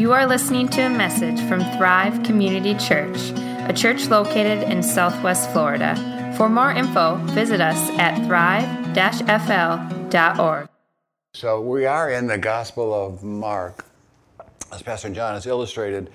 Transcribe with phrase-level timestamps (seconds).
[0.00, 3.18] You are listening to a message from Thrive Community Church,
[3.68, 5.94] a church located in Southwest Florida.
[6.38, 8.96] For more info, visit us at thrive-fl.org.
[11.34, 13.84] So we are in the Gospel of Mark,
[14.72, 16.10] as Pastor John has illustrated,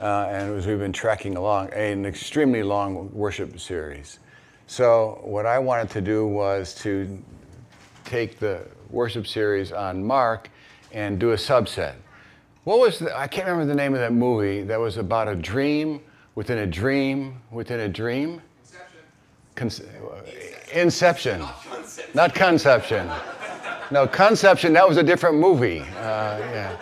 [0.00, 4.20] uh, and as we've been tracking along, an extremely long worship series.
[4.68, 7.20] So what I wanted to do was to
[8.04, 10.50] take the worship series on Mark
[10.92, 11.96] and do a subset.
[12.68, 15.34] What was the, I can't remember the name of that movie that was about a
[15.34, 16.02] dream
[16.34, 18.42] within a dream within a dream.
[19.56, 19.88] Inception.
[20.74, 21.46] Inception.
[22.12, 23.10] Not conception.
[23.90, 24.74] No, conception.
[24.74, 25.80] That was a different movie.
[25.80, 26.76] Uh, yeah.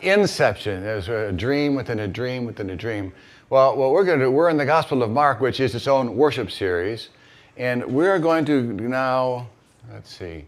[0.00, 0.82] Inception.
[0.82, 3.12] It was a dream within a dream within a dream.
[3.50, 5.86] Well, what we're going to do, we're in the Gospel of Mark, which is its
[5.86, 7.10] own worship series,
[7.56, 9.46] and we're going to now.
[9.92, 10.44] Let's see.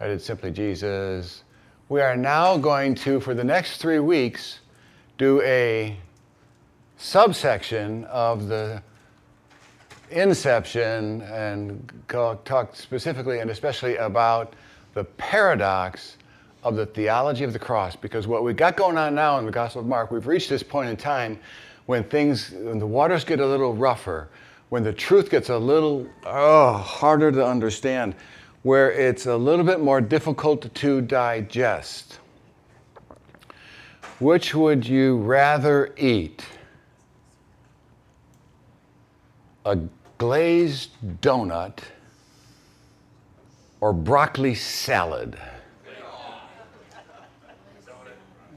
[0.00, 1.44] I did simply Jesus
[1.88, 4.60] we are now going to, for the next three weeks,
[5.16, 5.96] do a
[6.98, 8.82] subsection of the
[10.10, 11.90] inception and
[12.44, 14.54] talk specifically and especially about
[14.94, 16.16] the paradox
[16.62, 17.96] of the theology of the cross.
[17.96, 20.62] Because what we've got going on now in the Gospel of Mark, we've reached this
[20.62, 21.38] point in time
[21.86, 24.28] when things, when the waters get a little rougher,
[24.68, 28.14] when the truth gets a little oh, harder to understand
[28.62, 32.18] where it's a little bit more difficult to digest.
[34.20, 36.44] Which would you rather eat?
[39.64, 39.78] A
[40.18, 41.78] glazed donut
[43.80, 45.38] or broccoli salad?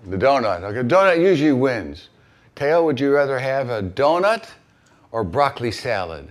[0.07, 0.63] The donut.
[0.63, 2.09] Okay, donut usually wins.
[2.55, 4.49] Teo, would you rather have a donut
[5.11, 6.27] or broccoli salad?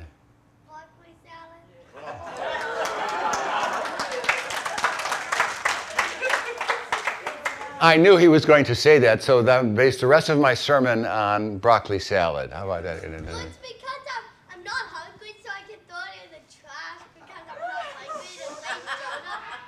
[7.82, 10.52] I knew he was going to say that, so that based the rest of my
[10.52, 12.52] sermon on broccoli salad.
[12.52, 13.00] How about that?
[13.00, 17.00] Well, it's because I'm, I'm not hungry, so I can throw it in the trash
[17.14, 18.28] because I'm not hungry.
[18.46, 18.84] And like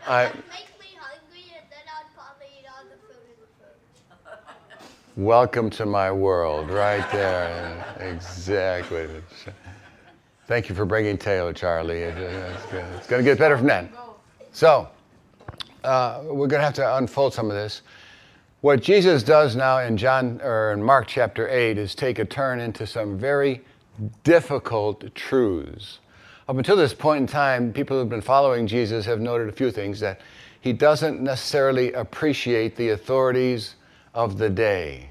[0.05, 4.27] donut, I, make me hungry, and then I'd probably eat all the food in the
[4.77, 4.91] fridge.
[5.17, 7.97] Welcome to my world, right there.
[7.99, 9.09] exactly.
[10.49, 12.01] Thank you for bringing Teo, Charlie.
[12.01, 13.89] It's going to get better from that.
[14.53, 14.87] So,
[15.83, 17.81] uh, we're going to have to unfold some of this.
[18.63, 22.61] What Jesus does now in John or in Mark chapter 8 is take a turn
[22.61, 23.61] into some very
[24.23, 25.99] difficult truths.
[26.49, 29.73] Up until this point in time, people who've been following Jesus have noted a few
[29.73, 30.21] things that
[30.61, 33.75] he doesn't necessarily appreciate the authorities
[34.15, 35.09] of the day.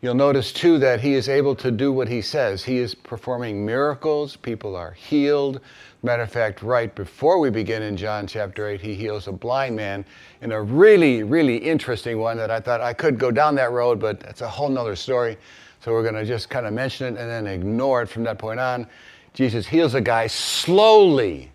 [0.00, 2.64] You'll notice too that he is able to do what he says.
[2.64, 5.60] He is performing miracles, people are healed,
[6.06, 9.74] Matter of fact, right before we begin in John chapter 8, he heals a blind
[9.74, 10.04] man
[10.40, 13.98] in a really, really interesting one that I thought I could go down that road,
[13.98, 15.36] but that's a whole nother story.
[15.80, 18.38] So we're going to just kind of mention it and then ignore it from that
[18.38, 18.86] point on.
[19.34, 21.50] Jesus heals a guy slowly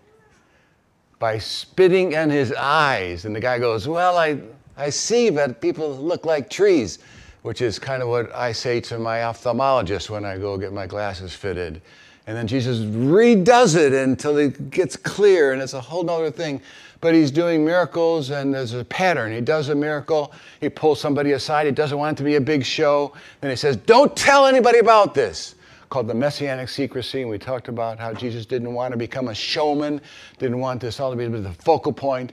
[1.18, 3.24] by spitting in his eyes.
[3.24, 4.38] And the guy goes, Well, I,
[4.76, 6.98] I see, but people look like trees,
[7.40, 10.86] which is kind of what I say to my ophthalmologist when I go get my
[10.86, 11.80] glasses fitted.
[12.26, 16.60] And then Jesus redoes it until it gets clear, and it's a whole other thing.
[17.00, 19.32] But he's doing miracles, and there's a pattern.
[19.32, 22.40] He does a miracle, he pulls somebody aside, he doesn't want it to be a
[22.40, 23.12] big show.
[23.40, 25.56] Then he says, Don't tell anybody about this,
[25.90, 27.22] called the messianic secrecy.
[27.22, 30.00] And we talked about how Jesus didn't want to become a showman,
[30.38, 32.32] didn't want this all to be the focal point.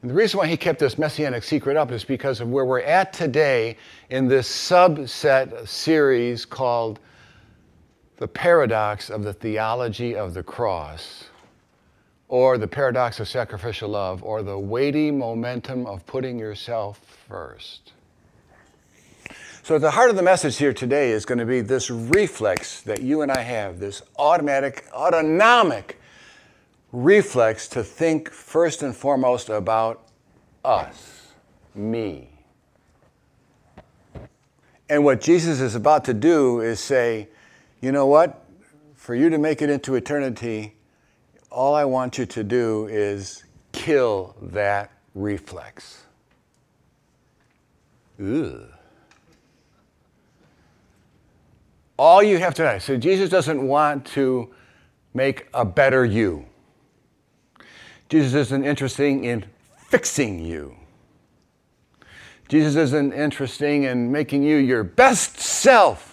[0.00, 2.80] And the reason why he kept this messianic secret up is because of where we're
[2.80, 3.76] at today
[4.08, 7.00] in this subset series called
[8.16, 11.24] the paradox of the theology of the cross,
[12.28, 17.92] or the paradox of sacrificial love, or the weighty momentum of putting yourself first.
[19.62, 22.80] So, at the heart of the message here today is going to be this reflex
[22.82, 26.00] that you and I have, this automatic, autonomic
[26.92, 30.08] reflex to think first and foremost about
[30.64, 31.32] us,
[31.74, 32.30] me.
[34.88, 37.28] And what Jesus is about to do is say,
[37.80, 38.44] you know what?
[38.94, 40.74] For you to make it into eternity,
[41.50, 46.04] all I want you to do is kill that reflex.
[48.20, 48.68] Ugh.
[51.98, 52.78] All you have to know.
[52.78, 54.52] So Jesus doesn't want to
[55.14, 56.46] make a better you.
[58.08, 59.44] Jesus isn't interested in
[59.76, 60.76] fixing you.
[62.48, 66.05] Jesus isn't interested in making you your best self.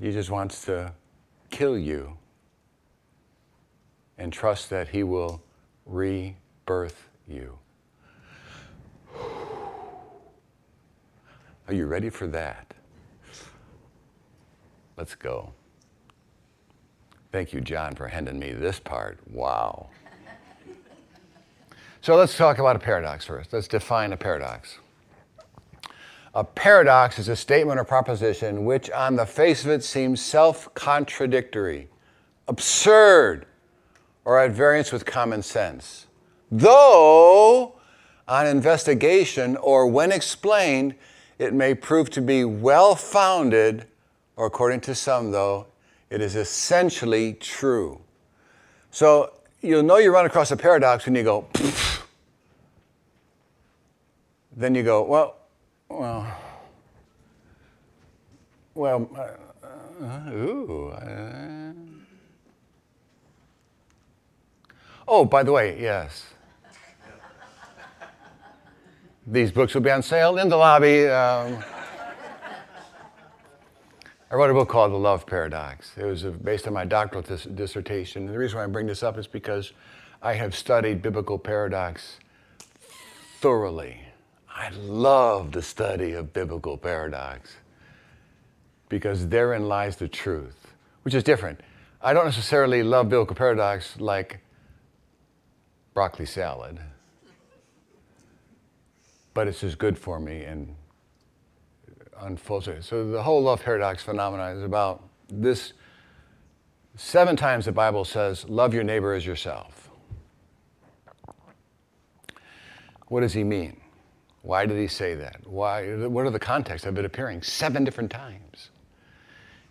[0.00, 0.92] He just wants to
[1.50, 2.16] kill you
[4.18, 5.42] and trust that He will
[5.86, 7.58] rebirth you.
[11.68, 12.74] Are you ready for that?
[14.96, 15.52] Let's go.
[17.32, 19.18] Thank you, John, for handing me this part.
[19.30, 19.88] Wow.
[22.00, 23.52] so let's talk about a paradox first.
[23.52, 24.78] Let's define a paradox.
[26.36, 30.72] A paradox is a statement or proposition which, on the face of it, seems self
[30.74, 31.88] contradictory,
[32.46, 33.46] absurd,
[34.26, 36.08] or at variance with common sense.
[36.50, 37.76] Though,
[38.28, 40.94] on investigation or when explained,
[41.38, 43.86] it may prove to be well founded,
[44.36, 45.68] or according to some, though,
[46.10, 47.98] it is essentially true.
[48.90, 52.02] So you'll know you run across a paradox when you go, Pfft.
[54.54, 55.36] then you go, well,
[55.88, 56.36] well,
[58.74, 60.88] well, uh, uh, ooh.
[60.90, 61.72] Uh.
[65.08, 66.26] Oh, by the way, yes.
[69.26, 71.06] These books will be on sale in the lobby.
[71.06, 71.62] Um,
[74.28, 75.92] I wrote a book called The Love Paradox.
[75.96, 78.26] It was based on my doctoral dis- dissertation.
[78.26, 79.72] And the reason why I bring this up is because
[80.20, 82.18] I have studied biblical paradox
[83.40, 84.05] thoroughly.
[84.56, 87.56] I love the study of biblical paradox
[88.88, 91.60] because therein lies the truth, which is different.
[92.00, 94.40] I don't necessarily love biblical paradox like
[95.94, 96.80] broccoli salad
[99.36, 100.74] but it's just good for me and
[102.20, 102.70] unfolds.
[102.80, 105.74] So the whole love paradox phenomenon is about this.
[106.94, 109.90] Seven times the Bible says, love your neighbor as yourself.
[113.08, 113.78] What does he mean?
[114.46, 115.40] Why did he say that?
[115.44, 116.86] Why, what are the contexts?
[116.86, 118.70] I've been appearing seven different times?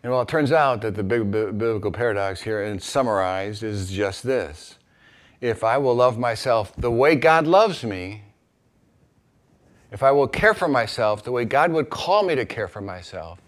[0.03, 4.21] And well, it turns out that the big biblical paradox here, and summarized, is just
[4.23, 4.77] this.
[5.39, 8.23] If I will love myself the way God loves me,
[9.93, 12.81] if I will care for myself the way God would call me to care for
[12.81, 13.39] myself,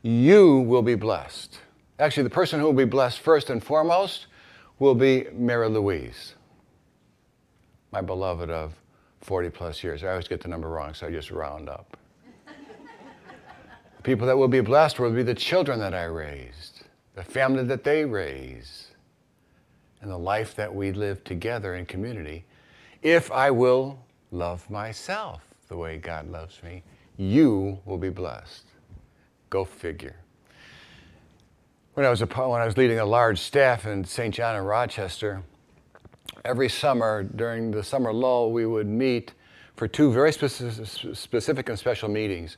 [0.00, 1.58] you will be blessed.
[1.98, 4.26] Actually, the person who will be blessed first and foremost
[4.78, 6.34] will be Mary Louise,
[7.92, 8.72] my beloved of
[9.20, 10.02] 40 plus years.
[10.02, 11.96] I always get the number wrong, so I just round up.
[14.02, 16.84] People that will be blessed will be the children that I raised,
[17.14, 18.90] the family that they raise,
[20.00, 22.44] and the life that we live together in community,
[23.02, 23.98] if I will
[24.30, 26.82] love myself the way God loves me,
[27.16, 28.64] you will be blessed.
[29.50, 30.16] Go figure.
[31.94, 34.34] When I was, a, when I was leading a large staff in St.
[34.34, 35.42] John in Rochester,
[36.44, 39.34] every summer during the summer lull, we would meet
[39.76, 42.56] for two very specific and special meetings.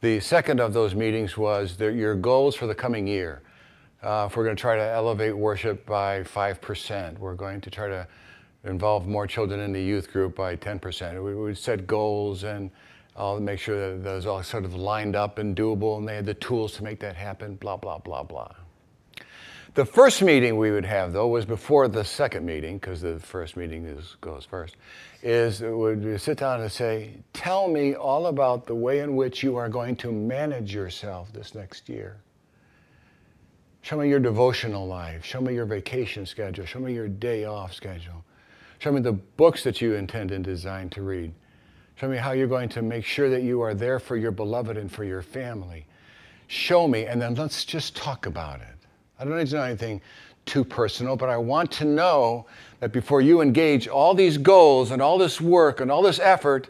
[0.00, 3.42] The second of those meetings was your goals for the coming year.
[4.02, 7.88] Uh, if we're going to try to elevate worship by 5%, we're going to try
[7.88, 8.06] to
[8.64, 11.22] involve more children in the youth group by 10%.
[11.22, 12.70] We would set goals and
[13.16, 16.24] I'll make sure that those all sort of lined up and doable and they had
[16.24, 18.52] the tools to make that happen, blah, blah, blah, blah.
[19.74, 23.56] The first meeting we would have, though, was before the second meeting, because the first
[23.56, 24.76] meeting is, goes first,
[25.22, 29.56] is would sit down and say, tell me all about the way in which you
[29.56, 32.16] are going to manage yourself this next year.
[33.82, 35.24] Show me your devotional life.
[35.24, 36.66] Show me your vacation schedule.
[36.66, 38.24] Show me your day off schedule.
[38.80, 41.32] Show me the books that you intend and design to read.
[41.94, 44.76] Show me how you're going to make sure that you are there for your beloved
[44.76, 45.86] and for your family.
[46.48, 48.79] Show me, and then let's just talk about it.
[49.20, 50.00] I don't need to know anything
[50.46, 52.46] too personal, but I want to know
[52.80, 56.68] that before you engage all these goals and all this work and all this effort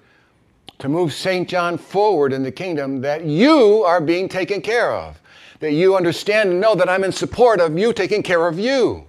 [0.81, 1.49] to move St.
[1.49, 5.21] John forward in the kingdom, that you are being taken care of.
[5.61, 9.05] That you understand and know that I'm in support of you taking care of you.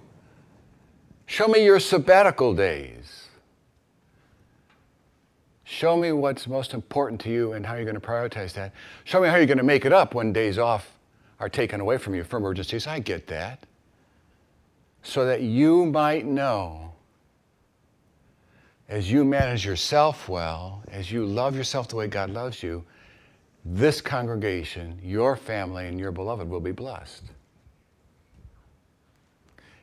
[1.26, 3.28] Show me your sabbatical days.
[5.64, 8.72] Show me what's most important to you and how you're going to prioritize that.
[9.04, 10.92] Show me how you're going to make it up when days off
[11.42, 12.86] are taken away from you for emergencies.
[12.86, 13.66] I get that.
[15.02, 16.92] So that you might know
[18.88, 22.84] as you manage yourself well, as you love yourself the way God loves you,
[23.64, 27.24] this congregation, your family, and your beloved will be blessed.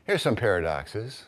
[0.04, 1.24] Here's some paradoxes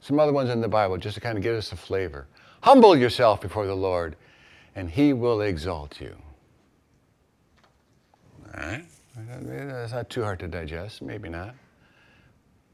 [0.00, 2.26] some other ones in the Bible just to kind of give us a flavor.
[2.62, 4.16] Humble yourself before the Lord,
[4.74, 6.16] and He will exalt you.
[8.56, 8.86] All right?
[9.16, 11.54] That's not too hard to digest, maybe not.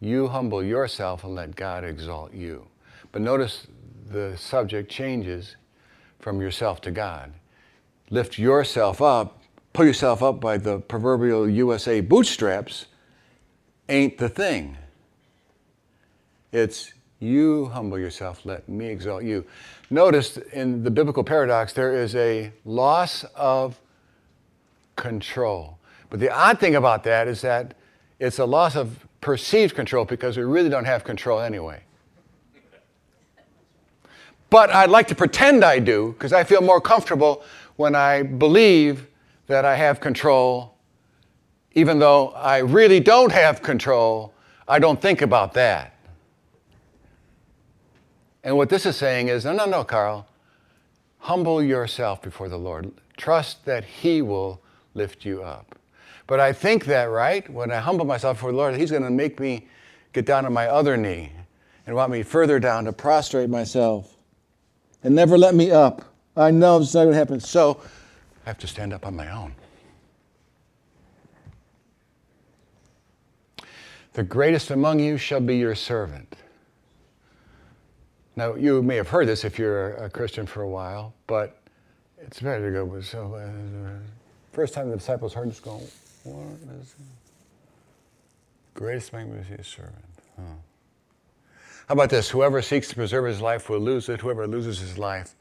[0.01, 2.67] You humble yourself and let God exalt you.
[3.13, 3.67] But notice
[4.11, 5.57] the subject changes
[6.21, 7.33] from yourself to God.
[8.11, 9.41] Lift yourself up,
[9.73, 12.87] pull yourself up by the proverbial USA bootstraps,
[13.89, 14.77] ain't the thing.
[16.53, 19.47] It's You humble yourself, let me exalt you.
[19.89, 23.81] Notice in the biblical paradox, there is a loss of
[24.97, 25.79] control.
[26.11, 27.75] But the odd thing about that is that
[28.19, 31.83] it's a loss of perceived control because we really don't have control anyway.
[34.51, 37.43] But I'd like to pretend I do because I feel more comfortable
[37.77, 39.09] when I believe
[39.49, 40.77] that I have control,
[41.73, 44.33] even though I really don't have control.
[44.69, 45.95] I don't think about that.
[48.45, 50.27] And what this is saying is no, no, no, Carl.
[51.19, 52.93] Humble yourself before the Lord.
[53.17, 54.61] Trust that He will
[54.95, 55.77] lift you up.
[56.27, 57.49] But I think that, right?
[57.49, 59.67] When I humble myself before the Lord, He's going to make me
[60.13, 61.31] get down on my other knee
[61.87, 64.17] and want me further down to prostrate myself
[65.05, 66.03] and never let me up.
[66.37, 67.41] I know it's not going to happen.
[67.41, 67.81] So
[68.45, 69.55] I have to stand up on my own.
[74.15, 76.37] The greatest among you shall be your servant.
[78.35, 81.61] Now, you may have heard this if you're a Christian for a while, but
[82.19, 83.35] it's better to go so.
[83.35, 83.99] Uh,
[84.53, 85.87] first time the disciples heard this, going,
[86.27, 86.95] "What is
[88.75, 90.05] greatest you is servant?"
[90.37, 90.43] Huh.
[91.89, 92.31] How about this?
[92.31, 94.21] Whoever seeks to preserve his life will lose it.
[94.21, 95.35] Whoever loses his life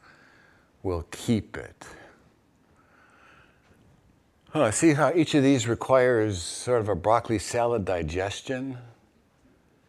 [0.82, 1.84] will keep it.
[4.50, 8.78] Huh, see how each of these requires sort of a broccoli salad digestion?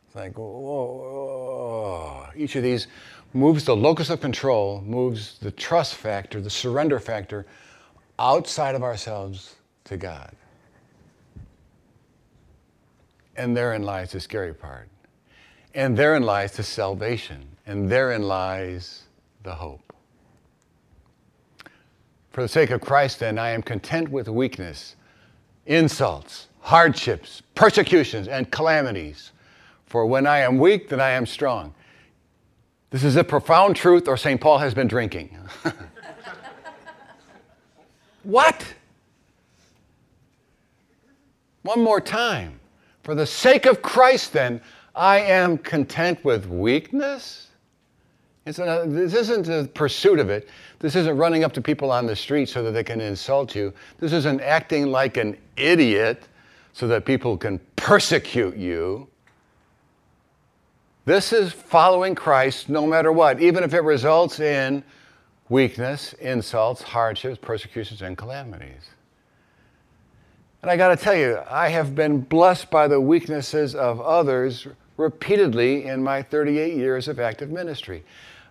[0.08, 2.88] It's like, whoa, whoa, each of these
[3.34, 7.46] moves the locus of control, moves the trust factor, the surrender factor
[8.18, 10.36] outside of ourselves to God.
[13.38, 14.90] And therein lies the scary part.
[15.74, 17.44] And therein lies the salvation.
[17.66, 19.04] And therein lies
[19.44, 19.94] the hope.
[22.32, 24.96] For the sake of Christ, then, I am content with weakness,
[25.66, 29.32] insults, hardships, persecutions, and calamities.
[29.86, 31.74] For when I am weak, then I am strong.
[32.90, 34.40] This is a profound truth, or St.
[34.40, 35.38] Paul has been drinking.
[38.24, 38.66] what?
[41.64, 42.60] One more time.
[43.08, 44.60] For the sake of Christ, then,
[44.94, 47.48] I am content with weakness
[48.56, 50.50] this isn't a pursuit of it.
[50.80, 53.74] This isn't running up to people on the street so that they can insult you.
[54.00, 56.28] This isn't acting like an idiot
[56.74, 59.08] so that people can persecute you.
[61.06, 64.84] This is following Christ no matter what, even if it results in
[65.50, 68.90] weakness, insults, hardships, persecutions, and calamities.
[70.68, 74.68] And I got to tell you, I have been blessed by the weaknesses of others
[74.98, 78.04] repeatedly in my 38 years of active ministry.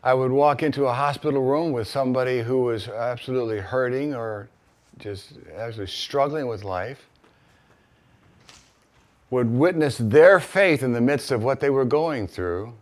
[0.02, 4.48] I would walk into a hospital room with somebody who was absolutely hurting or
[4.96, 7.06] just actually struggling with life,
[9.28, 12.72] would witness their faith in the midst of what they were going through,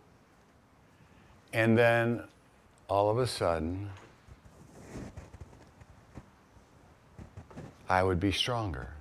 [1.51, 2.23] and then
[2.87, 3.89] all of a sudden,
[7.89, 8.94] I would be stronger.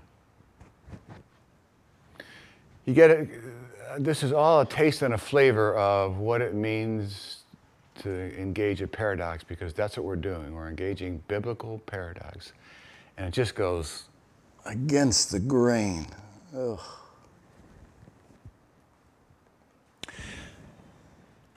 [2.87, 3.29] You get it.
[3.99, 7.45] This is all a taste and a flavor of what it means
[8.01, 10.53] to engage a paradox because that's what we're doing.
[10.53, 12.53] We're engaging biblical paradox.
[13.17, 14.05] And it just goes
[14.67, 16.07] against the grain.
[16.57, 16.81] Ugh.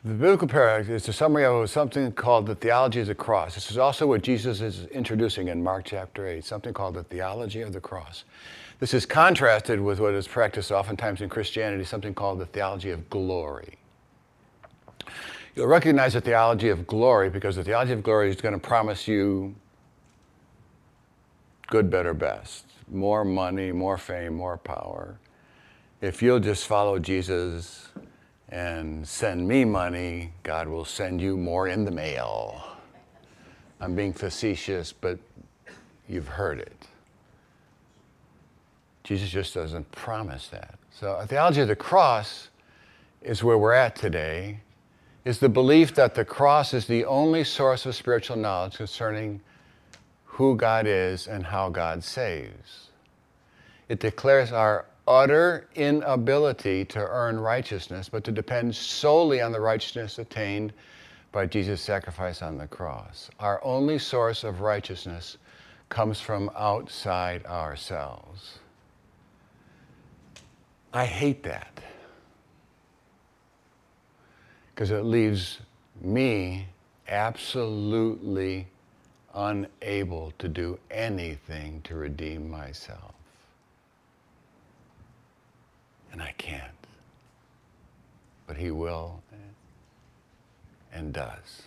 [0.05, 3.55] The biblical paradox is a summary of something called the theology of the cross.
[3.55, 7.61] This is also what Jesus is introducing in Mark chapter 8, something called the theology
[7.61, 8.23] of the cross.
[8.79, 13.09] This is contrasted with what is practiced oftentimes in Christianity, something called the theology of
[13.09, 13.73] glory.
[15.55, 19.07] You'll recognize the theology of glory because the theology of glory is going to promise
[19.07, 19.55] you
[21.65, 22.65] good, better, best.
[22.87, 25.17] More money, more fame, more power.
[25.99, 27.89] If you'll just follow Jesus
[28.49, 32.63] and send me money, God will send you more in the mail.
[33.81, 35.17] I'm being facetious, but
[36.07, 36.87] you've heard it.
[39.07, 40.75] Jesus just doesn't promise that.
[40.91, 42.49] So, a theology of the cross
[43.21, 44.59] is where we're at today
[45.23, 49.39] is the belief that the cross is the only source of spiritual knowledge concerning
[50.25, 52.89] who God is and how God saves.
[53.87, 60.19] It declares our utter inability to earn righteousness, but to depend solely on the righteousness
[60.19, 60.73] attained
[61.31, 63.29] by Jesus' sacrifice on the cross.
[63.39, 65.37] Our only source of righteousness
[65.87, 68.59] comes from outside ourselves.
[70.93, 71.79] I hate that
[74.73, 75.59] because it leaves
[76.01, 76.67] me
[77.07, 78.67] absolutely
[79.33, 83.13] unable to do anything to redeem myself.
[86.11, 86.63] And I can't.
[88.45, 89.21] But He will.
[90.93, 91.63] and does.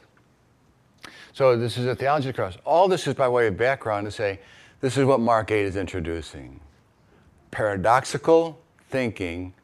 [1.33, 2.57] So this is a theology of the cross.
[2.65, 4.41] All this is by way of background to say
[4.81, 6.59] this is what Mark 8 is introducing.
[7.53, 8.59] Paradoxical
[8.91, 9.55] thinking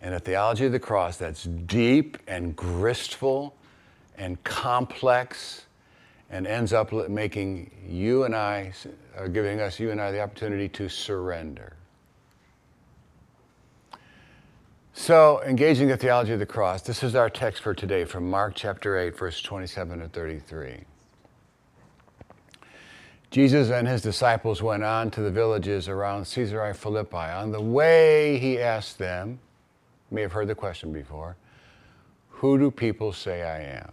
[0.00, 3.54] and a theology of the cross that's deep and gristful
[4.16, 5.66] and complex
[6.30, 8.72] and ends up making you and I,
[9.16, 11.76] or uh, giving us, you and I, the opportunity to surrender.
[14.92, 18.54] So, engaging the theology of the cross, this is our text for today from Mark
[18.56, 20.84] chapter 8, verse 27 to 33.
[23.36, 27.18] Jesus and his disciples went on to the villages around Caesarea Philippi.
[27.18, 29.38] On the way, he asked them,
[30.10, 31.36] you may have heard the question before,
[32.30, 33.92] Who do people say I am?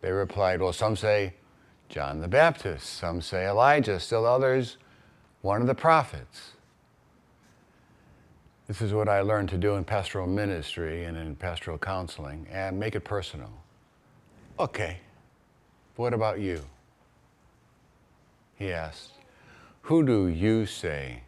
[0.00, 1.34] They replied, Well, some say
[1.90, 4.78] John the Baptist, some say Elijah, still others,
[5.42, 6.52] one of the prophets.
[8.68, 12.80] This is what I learned to do in pastoral ministry and in pastoral counseling, and
[12.80, 13.52] make it personal.
[14.58, 15.00] Okay,
[15.96, 16.64] what about you?
[18.58, 19.12] He asked,
[19.82, 21.22] Who do you say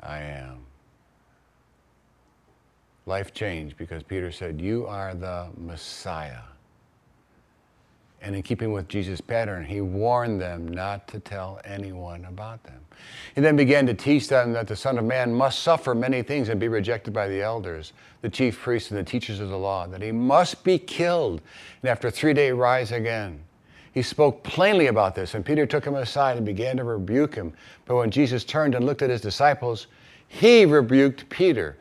[0.00, 0.66] I am?
[3.06, 6.42] Life changed because Peter said, You are the Messiah.
[8.20, 12.80] And in keeping with Jesus' pattern, he warned them not to tell anyone about them.
[13.34, 16.48] He then began to teach them that the Son of Man must suffer many things
[16.48, 19.88] and be rejected by the elders, the chief priests, and the teachers of the law,
[19.88, 21.42] that he must be killed,
[21.82, 23.42] and after three days rise again.
[23.92, 27.52] He spoke plainly about this, and Peter took him aside and began to rebuke him.
[27.84, 29.86] But when Jesus turned and looked at his disciples,
[30.28, 31.76] he rebuked Peter.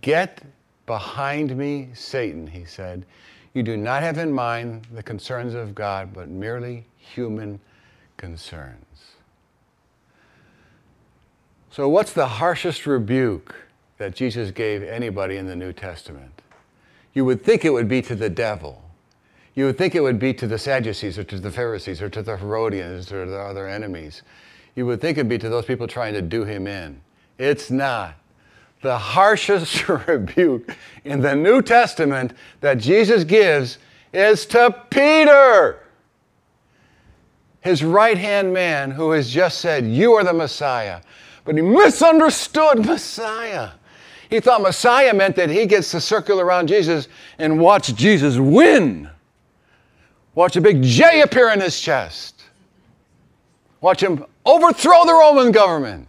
[0.00, 0.42] Get
[0.86, 3.04] behind me, Satan, he said.
[3.52, 7.60] You do not have in mind the concerns of God, but merely human
[8.16, 8.86] concerns.
[11.70, 13.54] So, what's the harshest rebuke
[13.98, 16.42] that Jesus gave anybody in the New Testament?
[17.12, 18.89] You would think it would be to the devil.
[19.54, 22.22] You would think it would be to the Sadducees or to the Pharisees or to
[22.22, 24.22] the Herodians or the other enemies.
[24.74, 27.00] You would think it'd be to those people trying to do him in.
[27.38, 28.14] It's not
[28.82, 33.78] the harshest rebuke in the New Testament that Jesus gives
[34.12, 35.80] is to Peter,
[37.60, 41.00] his right hand man who has just said, You are the Messiah.
[41.44, 43.70] But he misunderstood Messiah.
[44.28, 47.08] He thought Messiah meant that he gets to circle around Jesus
[47.38, 49.10] and watch Jesus win.
[50.34, 52.42] Watch a big J appear in his chest.
[53.80, 56.06] Watch him overthrow the Roman government.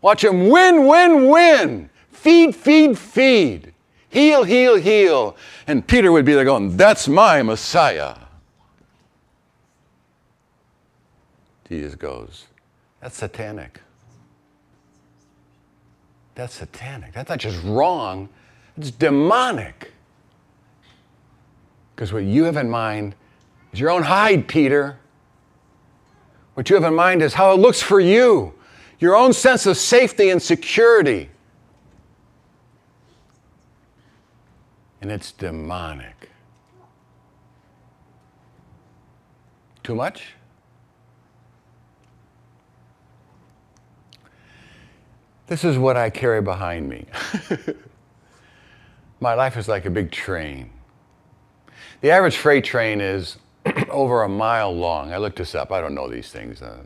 [0.00, 1.90] Watch him win, win, win.
[2.10, 3.72] Feed, feed, feed.
[4.08, 5.36] Heal, heal, heal.
[5.66, 8.16] And Peter would be there going, That's my Messiah.
[11.68, 12.46] Jesus goes,
[13.00, 13.80] That's satanic.
[16.34, 17.12] That's satanic.
[17.12, 18.28] That's not just wrong,
[18.76, 19.92] it's demonic.
[22.02, 23.14] Because what you have in mind
[23.72, 24.98] is your own hide, Peter.
[26.54, 28.54] What you have in mind is how it looks for you
[28.98, 31.30] your own sense of safety and security.
[35.00, 36.28] And it's demonic.
[39.84, 40.34] Too much?
[45.46, 47.06] This is what I carry behind me.
[49.20, 50.71] My life is like a big train.
[52.02, 53.38] The average freight train is
[53.88, 55.12] over a mile long.
[55.12, 55.70] I looked this up.
[55.70, 56.60] I don't know these things.
[56.60, 56.82] Uh,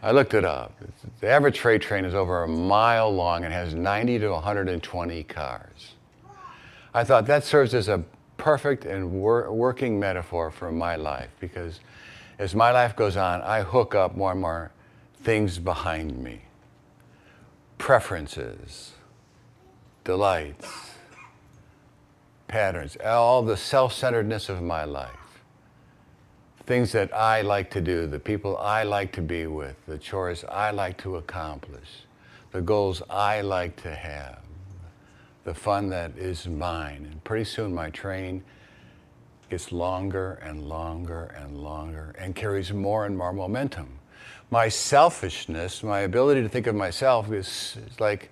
[0.00, 0.72] I looked it up.
[1.20, 5.94] The average freight train is over a mile long and has 90 to 120 cars.
[6.94, 8.04] I thought that serves as a
[8.36, 11.80] perfect and wor- working metaphor for my life because
[12.38, 14.70] as my life goes on, I hook up more and more
[15.22, 16.42] things behind me
[17.78, 18.92] preferences,
[20.04, 20.91] delights,
[22.52, 25.22] patterns, all the self centeredness of my life
[26.66, 30.44] things that I like to do, the people I like to be with, the chores
[30.48, 32.06] I like to accomplish,
[32.52, 34.38] the goals I like to have,
[35.44, 37.08] the fun that is mine.
[37.10, 38.44] And pretty soon my train
[39.50, 43.98] gets longer and longer and longer and carries more and more momentum.
[44.50, 48.30] My selfishness, my ability to think of myself is, is like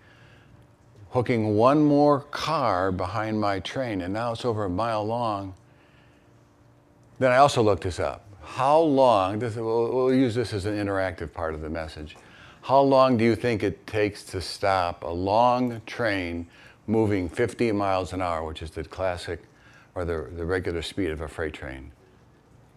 [1.10, 5.54] hooking one more car behind my train, and now it's over a mile long
[7.20, 8.24] then I also looked this up.
[8.42, 12.16] How long, this, we'll, we'll use this as an interactive part of the message.
[12.62, 16.46] How long do you think it takes to stop a long train
[16.86, 19.40] moving 50 miles an hour, which is the classic
[19.94, 21.92] or the, the regular speed of a freight train?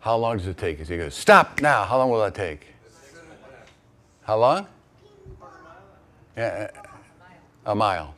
[0.02, 0.86] How long does it take?
[0.86, 1.86] He goes, stop now.
[1.86, 2.68] How long will that take?
[4.24, 4.68] How long?
[6.36, 6.70] Yeah,
[7.66, 8.14] a mile.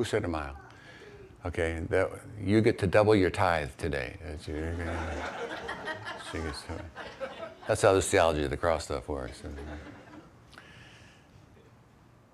[0.00, 0.56] Who said a mile?
[1.44, 2.10] Okay, that,
[2.42, 4.16] you get to double your tithe today.
[7.68, 9.42] That's how this theology of the cross stuff works.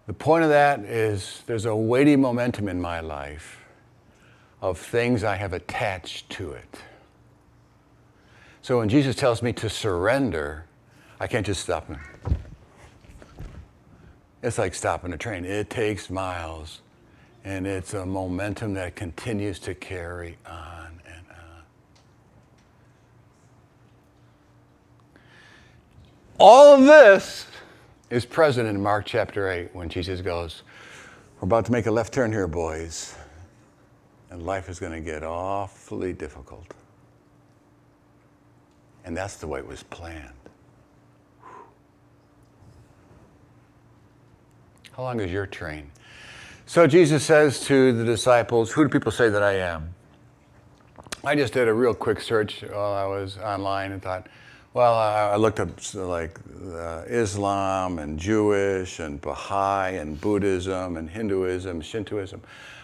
[0.06, 3.64] The point of that is there's a weighty momentum in my life
[4.62, 6.78] of things I have attached to it.
[8.62, 10.66] So when Jesus tells me to surrender,
[11.18, 11.98] I can't just stop him.
[14.40, 15.44] It's like stopping a train.
[15.44, 16.80] It takes miles,
[17.46, 21.62] and it's a momentum that continues to carry on and on.
[26.40, 27.46] All of this
[28.10, 30.64] is present in Mark chapter 8 when Jesus goes,
[31.40, 33.14] We're about to make a left turn here, boys,
[34.30, 36.74] and life is going to get awfully difficult.
[39.04, 40.32] And that's the way it was planned.
[44.90, 45.92] How long is your train?
[46.68, 49.94] So Jesus says to the disciples, Who do people say that I am?
[51.22, 54.26] I just did a real quick search while I was online and thought,
[54.74, 56.38] well, I looked up like
[56.74, 62.42] uh, Islam and Jewish and Baha'i and Buddhism and Hinduism, Shintoism.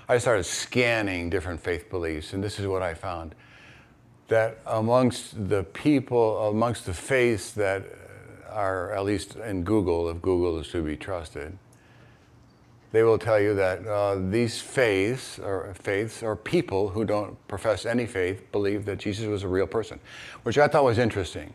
[0.08, 3.34] I started scanning different faith beliefs, and this is what I found
[4.28, 7.84] that amongst the people, amongst the faiths that
[8.48, 11.58] are, at least in Google, if Google is to be trusted,
[12.92, 17.86] they will tell you that uh, these faiths or faiths or people who don't profess
[17.86, 19.98] any faith believe that Jesus was a real person,
[20.42, 21.52] which I thought was interesting.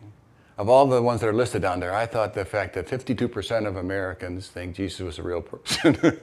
[0.58, 3.68] Of all the ones that are listed down there, I thought the fact that 52%
[3.68, 6.20] of Americans think Jesus was a real person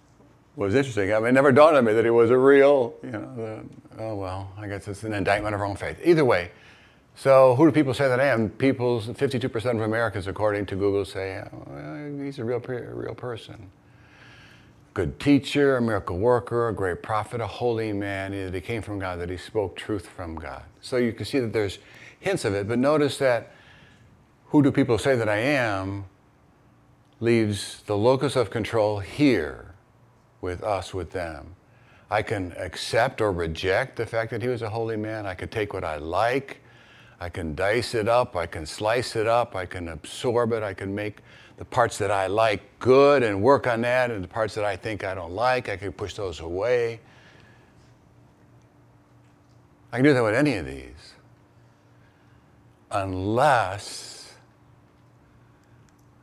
[0.56, 1.12] was interesting.
[1.12, 4.02] I mean, it never dawned on me that he was a real, you know, the,
[4.04, 5.98] oh well, I guess it's an indictment of our own faith.
[6.04, 6.52] Either way,
[7.16, 8.50] so who do people say that I am?
[8.50, 13.68] People, 52% of Americans, according to Google, say well, he's a real, real person
[14.96, 18.98] good teacher, a miracle worker, a great prophet, a holy man, that he came from
[18.98, 20.62] God, that he spoke truth from God.
[20.80, 21.80] So you can see that there's
[22.18, 23.52] hints of it, but notice that
[24.46, 26.06] who do people say that I am
[27.20, 29.74] leaves the locus of control here
[30.40, 31.56] with us, with them.
[32.10, 35.26] I can accept or reject the fact that he was a holy man.
[35.26, 36.62] I could take what I like.
[37.20, 38.36] I can dice it up.
[38.36, 39.56] I can slice it up.
[39.56, 40.62] I can absorb it.
[40.62, 41.20] I can make
[41.56, 44.76] the parts that I like good and work on that, and the parts that I
[44.76, 47.00] think I don't like, I can push those away.
[49.90, 51.14] I can do that with any of these.
[52.90, 54.34] Unless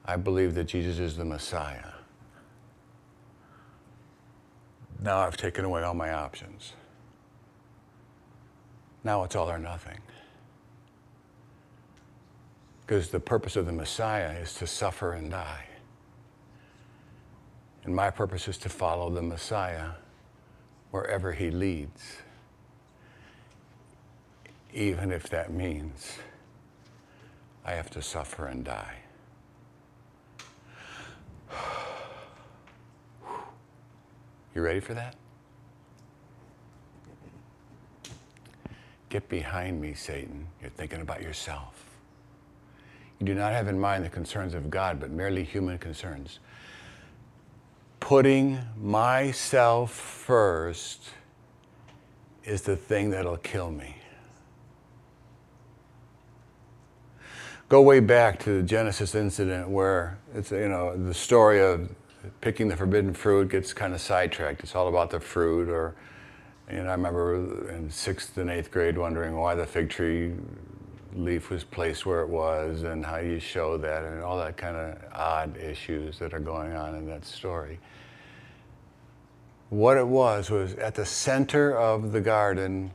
[0.06, 1.94] I believe that Jesus is the Messiah.
[5.02, 6.74] Now I've taken away all my options.
[9.04, 9.98] Now it's all or nothing.
[12.86, 15.66] Because the purpose of the Messiah is to suffer and die.
[17.86, 19.92] And my purpose is to follow the Messiah
[20.92, 22.18] wherever he leads,
[24.74, 26.18] even if that means
[27.66, 28.96] I have to suffer and die.
[34.56, 35.16] You ready for that?
[39.10, 40.48] Get behind me, Satan.
[40.62, 41.73] You're thinking about yourself.
[43.20, 46.40] You do not have in mind the concerns of God, but merely human concerns.
[48.00, 51.12] Putting myself first
[52.44, 53.96] is the thing that'll kill me.
[57.70, 61.90] Go way back to the Genesis incident where it's, you know, the story of
[62.42, 64.64] picking the forbidden fruit gets kind of sidetracked.
[64.64, 65.96] It's all about the fruit or,
[66.70, 70.34] you know, I remember in sixth and eighth grade wondering why the fig tree
[71.16, 74.76] leaf was placed where it was and how you show that and all that kind
[74.76, 77.80] of odd issues that are going on in that story.
[79.70, 82.92] What it was was at the center of the garden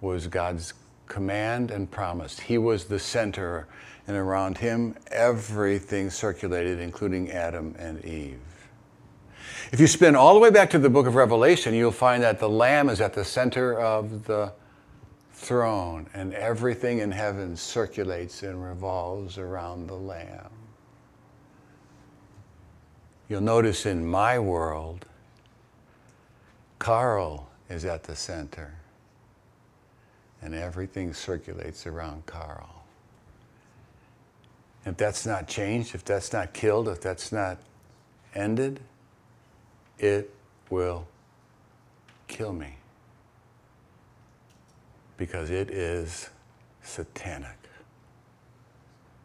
[0.00, 0.74] was God's
[1.06, 2.38] command and promise.
[2.38, 3.66] He was the center,
[4.06, 8.40] and around him everything circulated, including Adam and Eve.
[9.70, 12.38] If you spin all the way back to the book of Revelation, you'll find that
[12.38, 14.52] the Lamb is at the center of the
[15.38, 20.50] throne, and everything in heaven circulates and revolves around the Lamb.
[23.28, 25.06] You'll notice in my world,
[26.80, 28.74] Carl is at the center,
[30.42, 32.84] and everything circulates around Carl.
[34.84, 37.58] If that's not changed, if that's not killed, if that's not
[38.34, 38.80] ended,
[39.98, 40.34] it
[40.68, 41.06] will
[42.26, 42.77] kill me
[45.18, 46.30] because it is
[46.82, 47.58] satanic.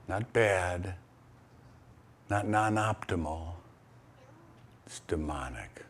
[0.09, 0.95] Not bad,
[2.29, 3.53] not non optimal,
[4.85, 5.85] it's demonic.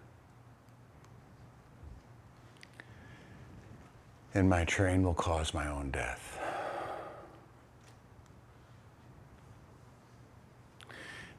[4.33, 6.39] and my train will cause my own death.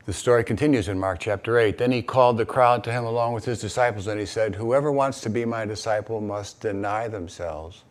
[0.06, 1.78] The story continues in Mark chapter 8.
[1.78, 4.92] Then he called the crowd to him along with his disciples, and he said, Whoever
[4.92, 7.84] wants to be my disciple must deny themselves,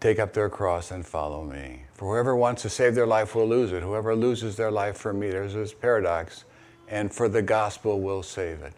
[0.00, 1.82] take up their cross, and follow me.
[1.94, 3.82] For whoever wants to save their life will lose it.
[3.82, 6.44] Whoever loses their life for me, there's this paradox,
[6.88, 8.72] and for the gospel will save it.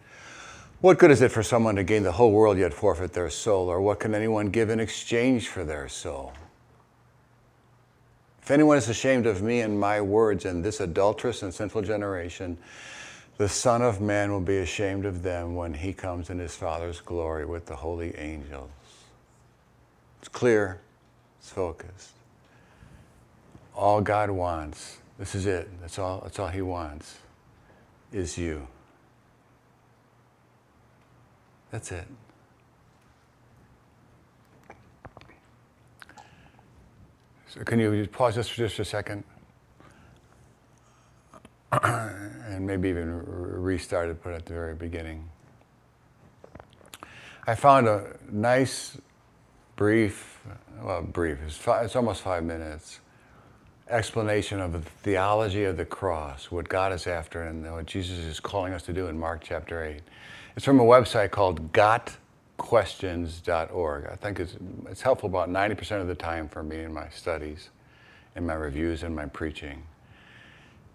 [0.81, 3.69] What good is it for someone to gain the whole world yet forfeit their soul?
[3.69, 6.33] Or what can anyone give in exchange for their soul?
[8.41, 12.57] If anyone is ashamed of me and my words in this adulterous and sinful generation,
[13.37, 16.99] the Son of Man will be ashamed of them when he comes in his Father's
[16.99, 18.69] glory with the holy angels.
[20.19, 20.81] It's clear,
[21.43, 22.11] it's focused.
[23.75, 27.17] All God wants, this is it, that's all, that's all he wants,
[28.13, 28.65] is you.
[31.69, 32.07] That's it.
[37.49, 39.25] So can you pause this for just a second?
[41.83, 45.29] and maybe even restart it, put at the very beginning.
[47.45, 48.97] I found a nice,
[49.75, 50.39] brief,
[50.81, 52.99] well, brief, it's, five, it's almost five minutes,
[53.89, 58.39] explanation of the theology of the cross, what God is after, and what Jesus is
[58.39, 60.01] calling us to do in Mark chapter 8.
[60.55, 64.05] It's from a website called gotquestions.org.
[64.05, 64.55] I think it's,
[64.89, 67.69] it's helpful about 90% of the time for me in my studies,
[68.35, 69.83] in my reviews, and my preaching.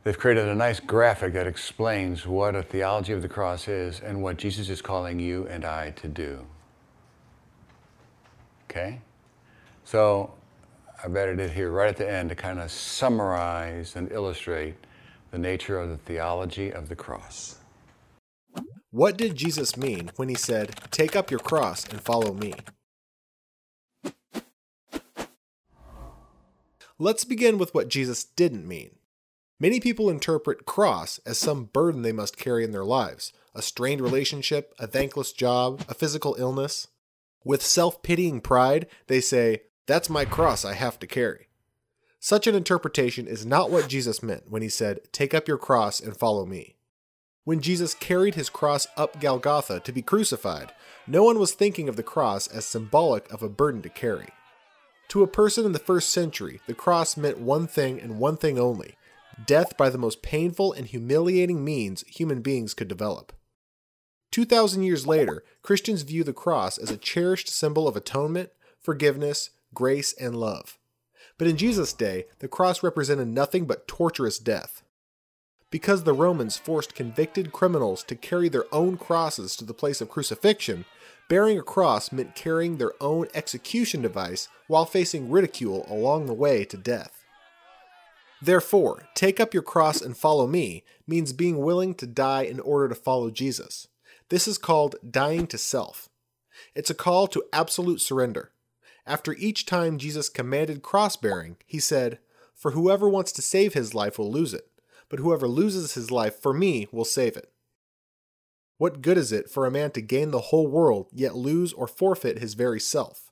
[0.05, 4.23] They've created a nice graphic that explains what a theology of the cross is and
[4.23, 6.47] what Jesus is calling you and I to do.
[8.71, 9.01] Okay?
[9.85, 10.35] So
[11.03, 14.75] I've added it here right at the end to kind of summarize and illustrate
[15.31, 17.59] the nature of the theology of the cross.
[18.91, 22.55] What did Jesus mean when he said, Take up your cross and follow me?
[26.99, 28.97] Let's begin with what Jesus didn't mean.
[29.61, 34.01] Many people interpret cross as some burden they must carry in their lives a strained
[34.01, 36.89] relationship, a thankless job, a physical illness.
[37.49, 41.49] With self pitying pride, they say, That's my cross I have to carry.
[42.21, 45.99] Such an interpretation is not what Jesus meant when he said, Take up your cross
[45.99, 46.77] and follow me.
[47.45, 50.75] When Jesus carried his cross up Golgotha to be crucified,
[51.07, 54.29] no one was thinking of the cross as symbolic of a burden to carry.
[55.09, 58.59] To a person in the first century, the cross meant one thing and one thing
[58.59, 58.95] only
[59.47, 63.33] death by the most painful and humiliating means human beings could develop.
[64.39, 70.13] 2,000 years later, Christians view the cross as a cherished symbol of atonement, forgiveness, grace,
[70.13, 70.79] and love.
[71.39, 74.85] But in Jesus' day, the cross represented nothing but torturous death
[75.73, 80.09] because the Romans forced convicted criminals to carry their own crosses to the place of
[80.09, 80.85] crucifixion,
[81.29, 86.65] bearing a cross meant carrying their own execution device while facing ridicule along the way
[86.65, 87.25] to death.
[88.41, 92.89] Therefore, take up your cross and follow me means being willing to die in order
[92.89, 93.89] to follow Jesus.
[94.31, 96.09] This is called dying to self.
[96.75, 98.53] It's a call to absolute surrender.
[99.07, 102.19] After each time Jesus commanded cross bearing, he said,
[102.55, 104.69] For whoever wants to save his life will lose it
[105.09, 107.53] but whoever loses his life for me will save it.
[108.77, 111.89] What good is it for a man to gain the whole world, yet lose or
[111.89, 113.31] forfeit his very self?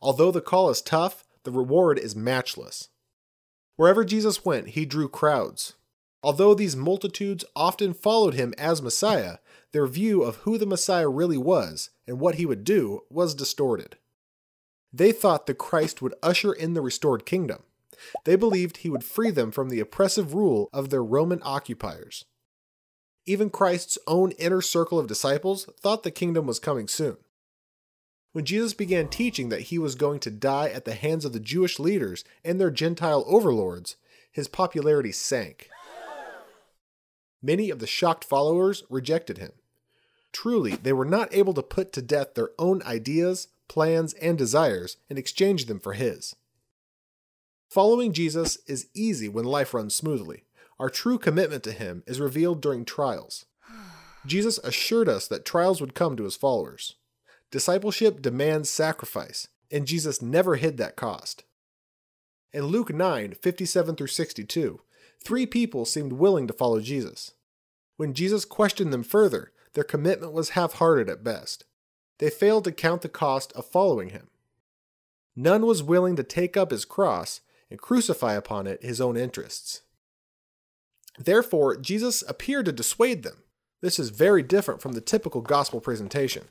[0.00, 2.88] Although the call is tough, the reward is matchless.
[3.76, 5.74] Wherever Jesus went, he drew crowds.
[6.22, 9.38] Although these multitudes often followed him as Messiah,
[9.72, 13.96] their view of who the Messiah really was and what he would do was distorted.
[14.92, 17.62] They thought the Christ would usher in the restored kingdom.
[18.24, 22.24] They believed he would free them from the oppressive rule of their Roman occupiers.
[23.26, 27.18] Even Christ's own inner circle of disciples thought the kingdom was coming soon.
[28.32, 31.40] When Jesus began teaching that he was going to die at the hands of the
[31.40, 33.96] Jewish leaders and their Gentile overlords,
[34.30, 35.68] his popularity sank.
[37.42, 39.52] Many of the shocked followers rejected him.
[40.32, 44.96] Truly, they were not able to put to death their own ideas, plans, and desires
[45.08, 46.34] and exchange them for his.
[47.68, 50.44] Following Jesus is easy when life runs smoothly.
[50.78, 53.44] Our true commitment to Him is revealed during trials.
[54.26, 56.94] Jesus assured us that trials would come to His followers.
[57.50, 61.44] Discipleship demands sacrifice, and Jesus never hid that cost.
[62.52, 64.80] In Luke 9 57 through 62,
[65.22, 67.32] three people seemed willing to follow Jesus.
[67.96, 71.64] When Jesus questioned them further, their commitment was half hearted at best.
[72.18, 74.28] They failed to count the cost of following him.
[75.36, 79.82] None was willing to take up his cross and crucify upon it his own interests.
[81.18, 83.42] Therefore, Jesus appeared to dissuade them.
[83.80, 86.44] This is very different from the typical gospel presentation.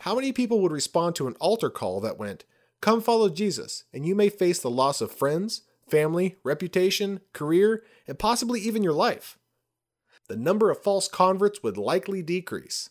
[0.00, 2.44] How many people would respond to an altar call that went,
[2.80, 8.18] Come follow Jesus, and you may face the loss of friends, family, reputation, career, and
[8.18, 9.38] possibly even your life.
[10.28, 12.90] The number of false converts would likely decrease.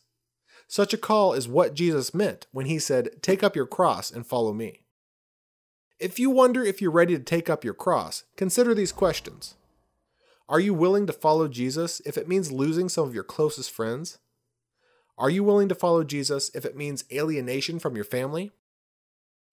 [0.67, 4.27] Such a call is what Jesus meant when he said, Take up your cross and
[4.27, 4.83] follow me.
[5.99, 9.55] If you wonder if you're ready to take up your cross, consider these questions.
[10.47, 14.17] Are you willing to follow Jesus if it means losing some of your closest friends?
[15.17, 18.51] Are you willing to follow Jesus if it means alienation from your family?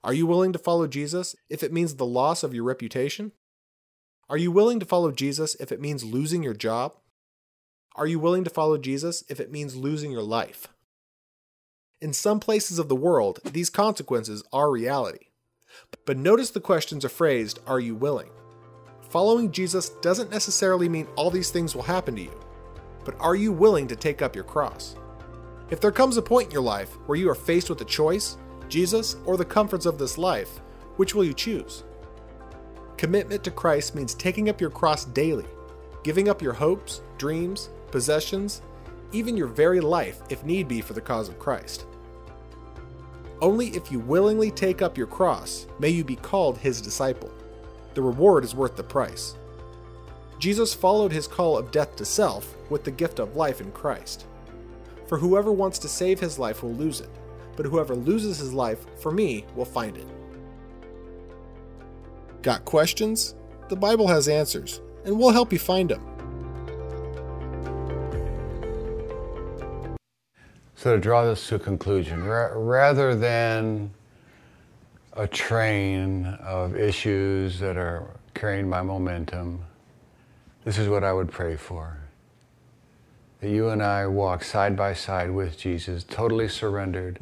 [0.07, 3.33] Are you willing to follow Jesus if it means the loss of your reputation?
[4.29, 6.95] Are you willing to follow Jesus if it means losing your job?
[7.97, 10.69] Are you willing to follow Jesus if it means losing your life?
[12.01, 15.27] In some places of the world, these consequences are reality.
[16.05, 18.31] But notice the questions are phrased Are you willing?
[19.09, 22.40] Following Jesus doesn't necessarily mean all these things will happen to you,
[23.05, 24.95] but are you willing to take up your cross?
[25.69, 28.37] If there comes a point in your life where you are faced with a choice,
[28.68, 30.61] Jesus or the comforts of this life,
[30.96, 31.85] which will you choose?
[32.96, 35.46] Commitment to Christ means taking up your cross daily,
[36.02, 38.62] giving up your hopes, dreams, possessions,
[39.12, 41.87] even your very life if need be for the cause of Christ.
[43.40, 47.31] Only if you willingly take up your cross may you be called his disciple.
[47.94, 49.37] The reward is worth the price.
[50.38, 54.26] Jesus followed his call of death to self with the gift of life in Christ.
[55.07, 57.11] For whoever wants to save his life will lose it,
[57.57, 60.07] but whoever loses his life for me will find it.
[62.42, 63.35] Got questions?
[63.69, 66.03] The Bible has answers, and we'll help you find them.
[70.77, 73.90] So, to draw this to a conclusion, ra- rather than
[75.14, 79.64] a train of issues that are carrying my momentum,
[80.64, 81.97] this is what I would pray for.
[83.40, 87.21] That you and I walk side by side with Jesus, totally surrendered,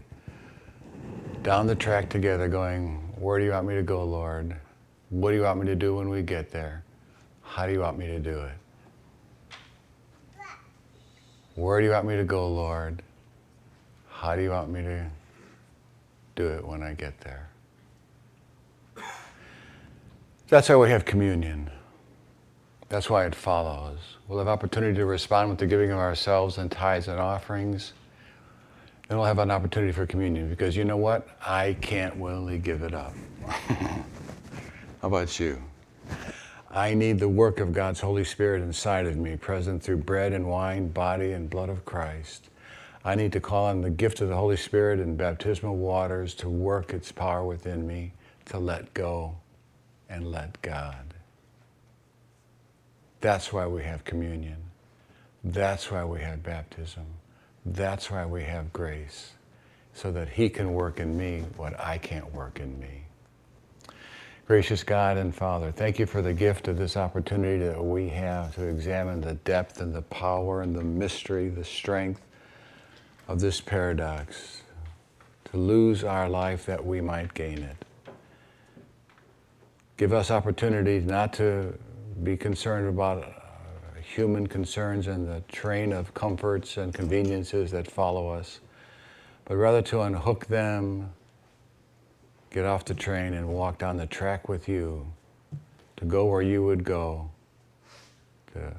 [1.45, 4.57] down the track together, going, Where do you want me to go, Lord?
[5.11, 6.83] What do you want me to do when we get there?
[7.43, 8.55] How do you want me to do it?
[11.55, 13.03] Where do you want me to go, Lord?
[14.09, 15.07] How do you want me to
[16.35, 17.49] do it when I get there?
[20.49, 21.71] That's why we have communion.
[22.89, 23.99] That's why it follows.
[24.29, 27.93] We'll have opportunity to respond with the giving of ourselves and tithes and offerings.
[29.09, 31.29] Then we'll have an opportunity for communion because you know what?
[31.47, 33.13] I can't willingly give it up.
[33.47, 34.05] How
[35.03, 35.63] about you?
[36.71, 40.49] I need the work of God's Holy Spirit inside of me, present through bread and
[40.49, 42.49] wine, body and blood of Christ.
[43.05, 46.49] I need to call on the gift of the Holy Spirit in baptismal waters to
[46.49, 48.15] work its power within me,
[48.47, 49.37] to let go
[50.09, 51.15] and let God.
[53.21, 54.57] That's why we have communion.
[55.45, 57.05] That's why we have baptism.
[57.65, 59.33] That's why we have grace,
[59.95, 63.05] so that He can work in me what I can't work in me.
[64.47, 68.55] Gracious God and Father, thank you for the gift of this opportunity that we have
[68.57, 72.21] to examine the depth and the power and the mystery, the strength
[73.27, 74.63] of this paradox,
[75.47, 77.77] to lose our life that we might gain it.
[79.97, 81.79] Give us opportunities not to
[82.23, 83.25] be concerned about
[84.15, 88.61] human concerns and the train of comforts and conveniences that follow us,
[89.45, 91.11] but rather to unhook them,
[92.51, 95.07] get off the train, and walk down the track with you,
[95.97, 97.29] to go where you would go,
[98.53, 98.75] to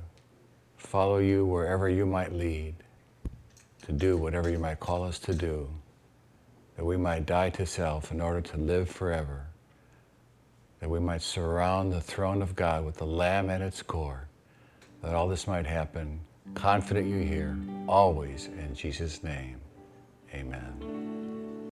[0.78, 2.76] follow you wherever you might lead
[3.86, 5.70] to do whatever you might call us to do,
[6.76, 9.46] that we might die to self in order to live forever,
[10.80, 14.25] that we might surround the throne of God with the Lamb at its core,
[15.06, 16.20] that all this might happen,
[16.56, 17.56] confident you hear,
[17.88, 19.62] always in Jesus' name.
[20.34, 21.25] Amen.